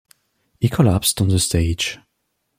[0.59, 1.99] He collapsed on the stage.